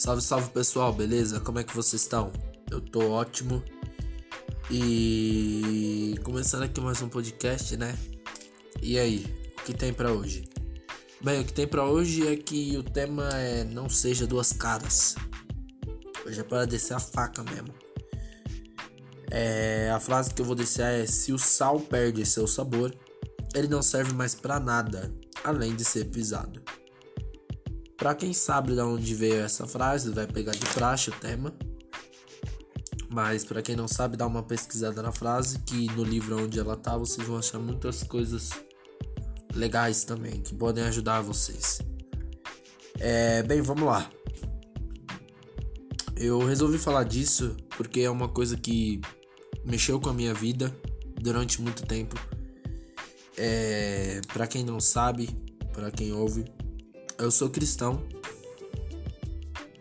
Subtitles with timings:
[0.00, 1.40] Salve, salve pessoal, beleza?
[1.40, 2.32] Como é que vocês estão?
[2.70, 3.62] Eu tô ótimo.
[4.70, 7.94] E começando aqui mais um podcast, né?
[8.80, 9.26] E aí,
[9.58, 10.48] o que tem para hoje?
[11.22, 15.16] Bem, o que tem para hoje é que o tema é não seja duas caras.
[16.24, 17.74] Hoje é para descer a faca mesmo.
[19.30, 22.90] É, a frase que eu vou descer é: se o sal perde seu sabor,
[23.54, 25.12] ele não serve mais para nada,
[25.44, 26.62] além de ser pisado.
[28.00, 31.54] Para quem sabe de onde veio essa frase, vai pegar de praxe o tema.
[33.10, 36.78] Mas para quem não sabe, dá uma pesquisada na frase, que no livro onde ela
[36.78, 38.48] tá, vocês vão achar muitas coisas
[39.54, 41.82] legais também que podem ajudar vocês.
[42.98, 44.10] É, bem, vamos lá.
[46.16, 48.98] Eu resolvi falar disso porque é uma coisa que
[49.62, 50.74] mexeu com a minha vida
[51.20, 52.18] durante muito tempo.
[53.36, 55.28] É, para quem não sabe,
[55.74, 56.46] para quem ouve,
[57.20, 58.02] eu sou cristão,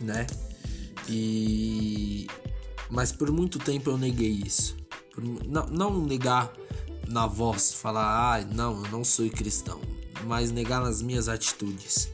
[0.00, 0.26] né?
[1.08, 2.26] E
[2.90, 4.76] mas por muito tempo eu neguei isso.
[5.14, 6.52] Por, não, não negar
[7.08, 9.80] na voz, falar, ah, não, eu não sou cristão,
[10.24, 12.10] mas negar nas minhas atitudes.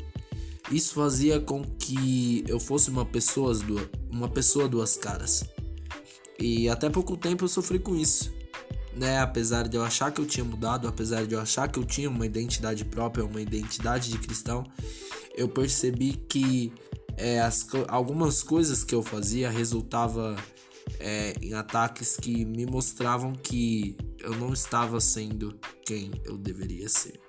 [0.70, 3.53] Isso fazia com que eu fosse uma pessoa,
[4.11, 5.45] uma pessoa duas caras.
[6.39, 8.36] E até pouco tempo eu sofri com isso.
[8.97, 9.19] Né?
[9.19, 12.08] Apesar de eu achar que eu tinha mudado, apesar de eu achar que eu tinha
[12.08, 14.64] uma identidade própria, uma identidade de cristão,
[15.36, 16.72] eu percebi que
[17.17, 20.34] é, as, algumas coisas que eu fazia resultava
[20.98, 27.20] é, em ataques que me mostravam que eu não estava sendo quem eu deveria ser.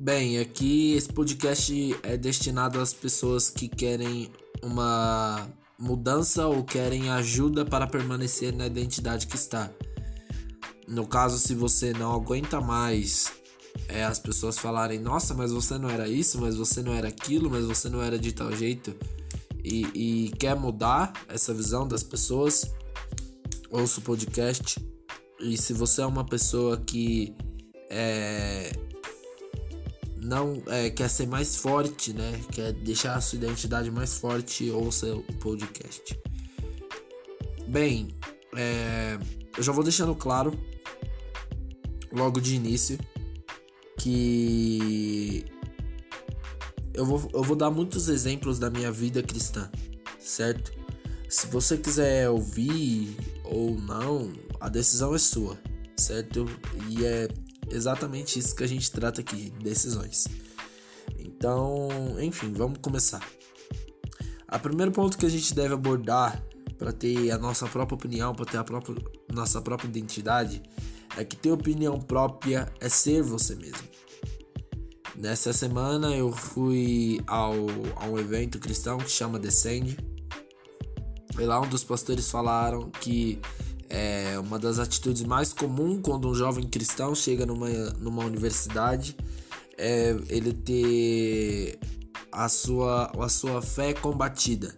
[0.00, 5.46] Bem, aqui esse podcast é destinado às pessoas que querem uma
[5.78, 9.70] mudança ou querem ajuda para permanecer na identidade que está.
[10.90, 13.32] No caso, se você não aguenta mais
[13.88, 17.48] é, as pessoas falarem: Nossa, mas você não era isso, mas você não era aquilo,
[17.48, 18.92] mas você não era de tal jeito,
[19.62, 22.68] e, e quer mudar essa visão das pessoas,
[23.70, 24.84] ouça o podcast.
[25.38, 27.36] E se você é uma pessoa que
[27.88, 28.72] é,
[30.16, 32.40] não é, quer ser mais forte, né?
[32.50, 36.18] Quer deixar a sua identidade mais forte, ouça o podcast.
[37.68, 38.08] Bem,
[38.56, 39.16] é,
[39.56, 40.58] eu já vou deixando claro
[42.12, 42.98] logo de início
[43.98, 45.44] que
[46.94, 49.70] eu vou, eu vou dar muitos exemplos da minha vida cristã,
[50.18, 50.72] certo?
[51.28, 55.56] Se você quiser ouvir ou não, a decisão é sua,
[55.96, 56.46] certo?
[56.88, 57.28] E é
[57.70, 60.26] exatamente isso que a gente trata aqui, decisões.
[61.18, 61.88] Então,
[62.20, 63.26] enfim, vamos começar.
[64.52, 66.42] O primeiro ponto que a gente deve abordar
[66.76, 68.96] para ter a nossa própria opinião, para ter a própria,
[69.32, 70.62] nossa própria identidade,
[71.16, 73.88] é que ter opinião própria é ser você mesmo.
[75.16, 77.54] Nessa semana eu fui ao,
[77.96, 79.98] a um evento cristão que chama Descende.
[81.38, 83.40] E lá um dos pastores falaram que
[83.88, 87.68] é uma das atitudes mais comuns quando um jovem cristão chega numa,
[87.98, 89.16] numa universidade
[89.80, 91.78] é ele ter
[92.30, 94.74] a sua, a sua fé combatida,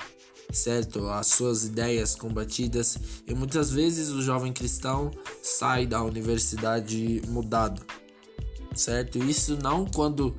[0.52, 1.08] certo?
[1.08, 2.98] As suas ideias combatidas.
[3.26, 5.10] E muitas vezes o jovem cristão
[5.42, 7.82] sai da universidade mudado
[8.74, 9.18] certo?
[9.18, 10.34] Isso não quando.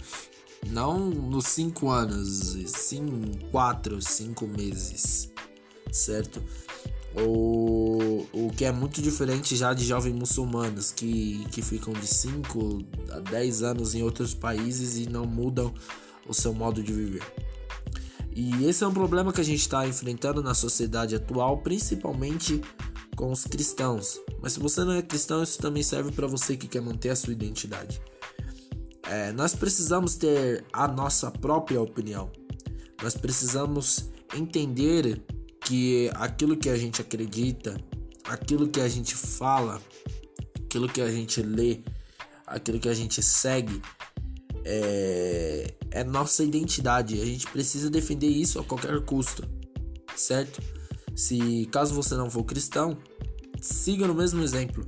[0.66, 3.06] Não nos cinco anos, sim
[3.52, 5.29] quatro, cinco meses,
[5.91, 6.41] certo?
[7.13, 12.81] O, o que é muito diferente já de jovens muçulmanos que, que ficam de 5
[13.12, 15.73] a 10 anos em outros países e não mudam
[16.25, 17.22] o seu modo de viver.
[18.36, 22.62] E esse é um problema que a gente está enfrentando na sociedade atual, principalmente
[23.16, 24.20] com os cristãos.
[24.42, 27.16] Mas se você não é cristão, isso também serve para você que quer manter a
[27.16, 28.02] sua identidade.
[29.04, 32.32] É, nós precisamos ter a nossa própria opinião.
[33.02, 35.24] Nós precisamos entender
[35.62, 37.80] que aquilo que a gente acredita,
[38.24, 39.82] aquilo que a gente fala,
[40.56, 41.82] aquilo que a gente lê,
[42.48, 43.82] aquilo que a gente segue
[44.66, 47.22] é, é nossa identidade.
[47.22, 49.43] A gente precisa defender isso a qualquer custo,
[50.16, 50.61] certo?
[51.16, 52.97] Se caso você não for cristão,
[53.61, 54.85] siga no mesmo exemplo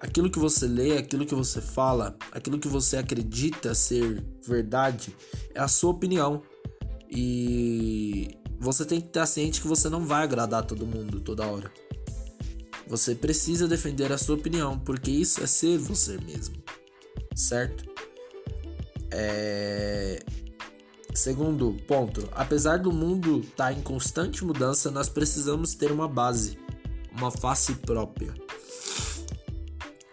[0.00, 5.14] aquilo que você lê, aquilo que você fala, aquilo que você acredita ser verdade,
[5.54, 6.42] é a sua opinião.
[7.10, 8.28] E
[8.58, 11.70] você tem que estar ciente que você não vai agradar todo mundo toda hora.
[12.88, 16.56] Você precisa defender a sua opinião, porque isso é ser você mesmo,
[17.34, 17.95] certo?
[19.10, 20.22] É...
[21.14, 26.58] Segundo ponto, apesar do mundo estar tá em constante mudança, nós precisamos ter uma base,
[27.16, 28.34] uma face própria.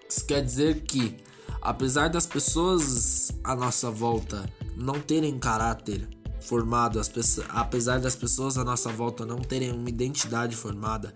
[0.10, 1.18] Isso quer dizer que,
[1.62, 6.08] apesar das pessoas à nossa volta não terem caráter,
[6.40, 11.14] formado, as pessoas, apesar das pessoas à nossa volta não terem uma identidade formada,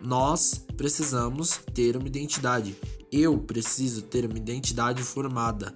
[0.00, 2.76] nós precisamos ter uma identidade.
[3.10, 5.74] Eu preciso ter uma identidade formada,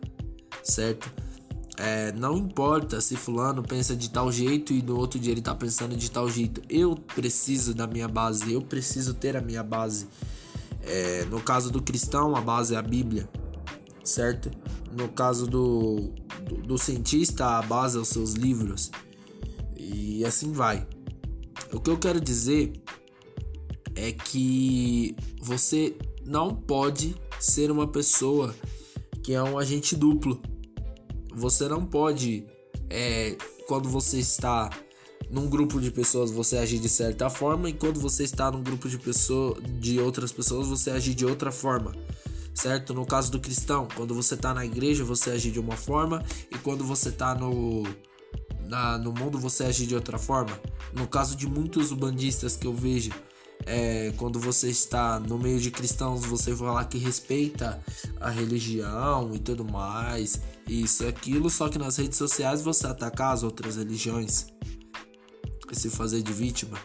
[0.62, 1.10] certo?
[1.78, 5.54] É, não importa se fulano pensa de tal jeito e no outro dia ele tá
[5.54, 6.62] pensando de tal jeito.
[6.68, 10.08] Eu preciso da minha base, eu preciso ter a minha base.
[10.82, 13.28] É, no caso do cristão, a base é a Bíblia,
[14.04, 14.50] certo?
[14.92, 16.12] No caso do,
[16.48, 18.90] do, do cientista, a base é os seus livros.
[19.76, 20.86] E assim vai.
[21.72, 22.72] O que eu quero dizer
[23.94, 28.54] é que você não pode ser uma pessoa
[29.22, 30.40] que é um agente duplo.
[31.36, 32.46] Você não pode,
[32.88, 33.36] é,
[33.68, 34.70] quando você está
[35.30, 38.88] num grupo de pessoas, você agir de certa forma, e quando você está num grupo
[38.88, 41.94] de pessoas, de outras pessoas, você agir de outra forma.
[42.54, 42.94] Certo?
[42.94, 46.56] No caso do cristão, quando você está na igreja, você agir de uma forma, e
[46.56, 47.82] quando você está no,
[49.02, 50.58] no mundo, você agir de outra forma.
[50.94, 53.10] No caso de muitos bandistas que eu vejo,
[53.66, 57.78] é, quando você está no meio de cristãos, você falar que respeita
[58.18, 63.42] a religião e tudo mais, isso aquilo, só que nas redes sociais você atacar as
[63.42, 64.46] outras religiões
[65.70, 66.78] e se fazer de vítima.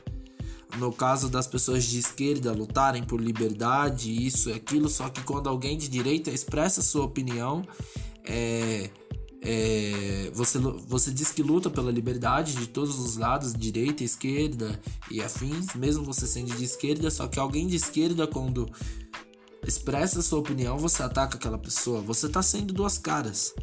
[0.77, 5.49] No caso das pessoas de esquerda lutarem por liberdade, isso e aquilo, só que quando
[5.49, 7.61] alguém de direita expressa sua opinião,
[8.23, 8.89] é,
[9.41, 14.79] é, você, você diz que luta pela liberdade de todos os lados, direita, esquerda
[15.09, 18.69] e afins, mesmo você sendo de esquerda, só que alguém de esquerda, quando
[19.65, 22.01] expressa sua opinião, você ataca aquela pessoa.
[22.01, 23.53] Você tá sendo duas caras.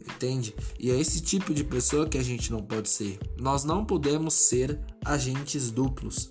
[0.00, 0.54] Entende?
[0.78, 3.18] E é esse tipo de pessoa que a gente não pode ser.
[3.38, 6.30] Nós não podemos ser agentes duplos.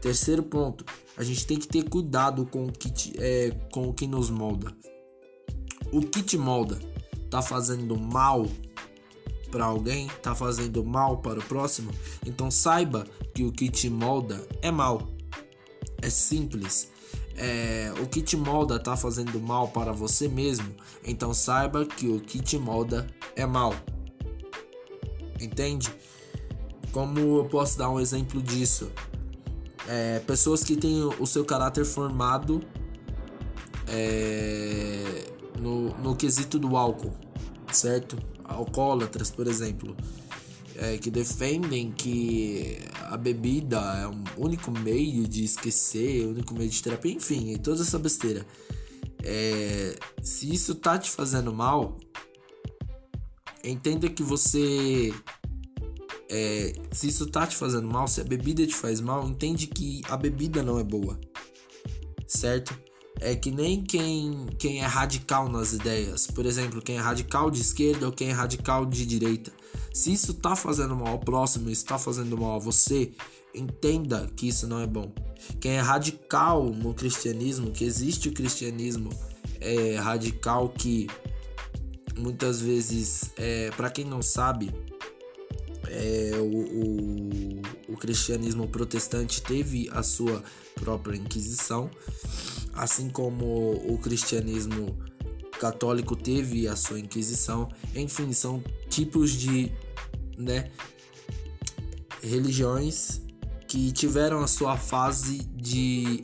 [0.00, 0.84] Terceiro ponto,
[1.16, 4.30] a gente tem que ter cuidado com o que, te, é, com o que nos
[4.30, 4.74] molda.
[5.92, 6.78] O que te molda?
[7.30, 8.46] tá fazendo mal
[9.50, 11.90] para alguém, tá fazendo mal para o próximo,
[12.26, 15.08] então saiba que o que te molda é mal.
[16.02, 16.90] É simples.
[17.42, 22.20] É, o que te molda tá fazendo mal para você mesmo, então saiba que o
[22.20, 23.74] que te molda é mal.
[25.40, 25.90] Entende?
[26.92, 28.90] Como eu posso dar um exemplo disso?
[29.88, 32.62] É, pessoas que têm o seu caráter formado
[33.88, 35.24] é,
[35.58, 37.14] no, no quesito do álcool,
[37.72, 38.18] certo?
[38.44, 39.96] Alcoólatras, por exemplo,
[40.76, 46.70] é, que defendem que a bebida é um único meio de esquecer, o único meio
[46.70, 48.46] de terapia, enfim, toda essa besteira.
[49.24, 51.98] É, se isso tá te fazendo mal,
[53.64, 55.12] entenda que você.
[56.30, 60.02] É, se isso tá te fazendo mal, se a bebida te faz mal, entende que
[60.08, 61.20] a bebida não é boa,
[62.28, 62.78] certo?
[63.18, 66.26] É que nem quem, quem é radical nas ideias.
[66.26, 69.52] Por exemplo, quem é radical de esquerda ou quem é radical de direita.
[69.92, 73.10] Se isso tá fazendo mal ao próximo, isso tá fazendo mal a você,
[73.54, 75.12] entenda que isso não é bom.
[75.60, 79.10] Quem é radical no cristianismo, que existe o cristianismo
[79.60, 81.08] é, radical que
[82.16, 84.70] muitas vezes, é, para quem não sabe,
[85.88, 90.42] é, o, o, o cristianismo protestante teve a sua
[90.74, 91.90] própria Inquisição
[92.74, 94.98] assim como o cristianismo
[95.58, 97.68] católico teve a sua Inquisição.
[97.94, 99.70] Enfim, são tipos de
[100.36, 100.70] né,
[102.22, 103.20] religiões
[103.68, 106.22] que tiveram a sua fase de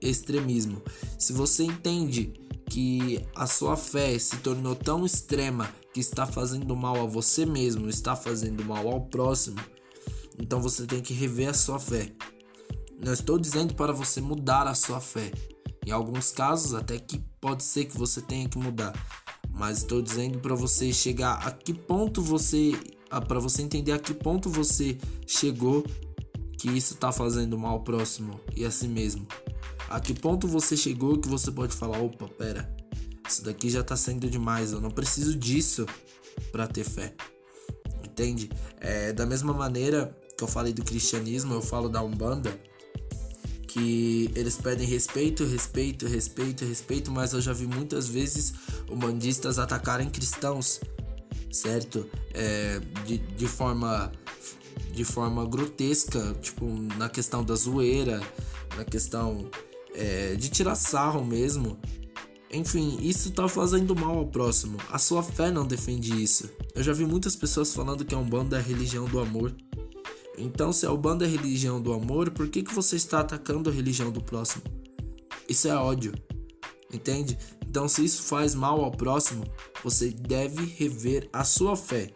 [0.00, 0.82] extremismo.
[1.18, 2.32] Se você entende
[2.70, 7.88] que a sua fé se tornou tão extrema que está fazendo mal a você mesmo,
[7.88, 9.58] está fazendo mal ao próximo,
[10.38, 12.12] então você tem que rever a sua fé.
[13.04, 15.32] Não estou dizendo para você mudar a sua fé,
[15.90, 18.92] em alguns casos, até que pode ser que você tenha que mudar.
[19.52, 22.72] Mas estou dizendo para você chegar a que ponto você.
[23.26, 25.84] para você entender a que ponto você chegou
[26.56, 29.26] que isso está fazendo mal ao próximo e a si mesmo.
[29.88, 32.72] A que ponto você chegou que você pode falar: opa, pera,
[33.28, 35.86] isso daqui já está sendo demais, eu não preciso disso
[36.52, 37.14] para ter fé.
[38.04, 38.48] Entende?
[38.78, 42.69] É, da mesma maneira que eu falei do cristianismo, eu falo da Umbanda
[43.80, 48.52] que eles pedem respeito, respeito, respeito, respeito, mas eu já vi muitas vezes
[48.90, 50.80] umbandistas atacarem cristãos,
[51.50, 52.06] certo?
[52.34, 54.12] É, de, de forma
[54.92, 56.66] de forma grotesca, tipo
[56.98, 58.20] na questão da zoeira,
[58.76, 59.48] na questão
[59.94, 61.78] é, de tirar sarro mesmo.
[62.52, 64.76] Enfim, isso tá fazendo mal ao próximo.
[64.90, 66.50] A sua fé não defende isso.
[66.74, 69.54] Eu já vi muitas pessoas falando que a Umbanda é a religião do amor.
[70.38, 73.68] Então, se a Ubanda é a religião do amor, por que, que você está atacando
[73.68, 74.62] a religião do próximo?
[75.48, 76.14] Isso é ódio,
[76.92, 77.36] entende?
[77.66, 79.44] Então, se isso faz mal ao próximo,
[79.82, 82.10] você deve rever a sua fé.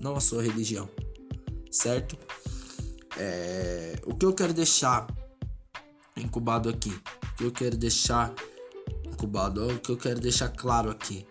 [0.00, 0.88] não a sua religião,
[1.70, 2.16] certo?
[3.16, 5.08] É, o que eu quero deixar
[6.16, 8.32] incubado aqui, o que eu quero deixar
[9.04, 11.26] incubado, o que eu quero deixar claro aqui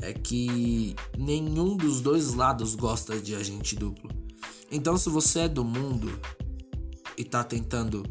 [0.00, 4.23] é que nenhum dos dois lados gosta de agente duplo.
[4.70, 6.18] Então, se você é do mundo
[7.16, 8.02] e tá tentando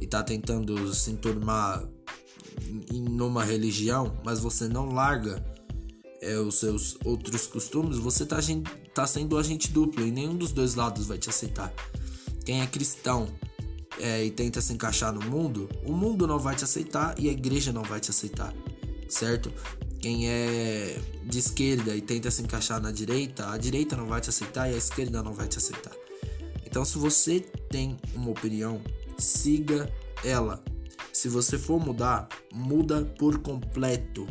[0.00, 1.86] e tá tentando se enturmar
[2.92, 5.44] em numa religião, mas você não larga
[6.20, 8.38] é, os seus outros costumes, você tá,
[8.94, 11.72] tá sendo agente duplo e nenhum dos dois lados vai te aceitar.
[12.44, 13.28] Quem é cristão
[13.98, 17.32] é, e tenta se encaixar no mundo, o mundo não vai te aceitar e a
[17.32, 18.54] igreja não vai te aceitar,
[19.08, 19.52] certo?
[20.00, 24.30] Quem é de esquerda e tenta se encaixar na direita, a direita não vai te
[24.30, 25.92] aceitar e a esquerda não vai te aceitar.
[26.64, 28.80] Então, se você tem uma opinião,
[29.18, 29.92] siga
[30.24, 30.62] ela.
[31.12, 34.26] Se você for mudar, muda por completo,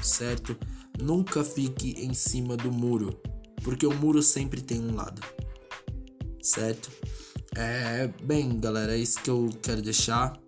[0.00, 0.56] certo?
[1.00, 3.18] Nunca fique em cima do muro,
[3.64, 5.20] porque o muro sempre tem um lado,
[6.40, 6.90] certo?
[7.56, 10.38] É, bem, galera, é isso que eu quero deixar.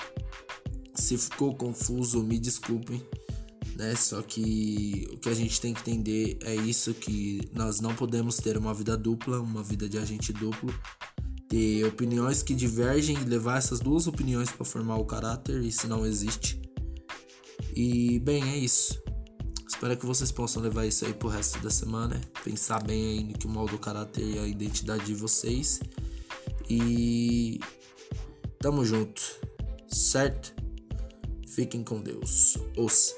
[0.95, 3.03] Se ficou confuso, me desculpem,
[3.77, 3.95] né?
[3.97, 8.37] Só que o que a gente tem que entender é isso que nós não podemos
[8.37, 10.75] ter uma vida dupla, uma vida de agente duplo
[11.55, 16.05] ter opiniões que divergem e levar essas duas opiniões para formar o caráter, isso não
[16.05, 16.61] existe.
[17.75, 19.01] E bem, é isso.
[19.69, 23.35] Espero que vocês possam levar isso aí pro resto da semana, pensar bem aí no
[23.35, 25.81] que molda o caráter e a identidade de vocês.
[26.69, 27.61] E
[28.59, 29.23] tamo junto,
[29.87, 30.55] certo?
[31.47, 32.57] Fiquem com Deus.
[32.77, 33.15] Os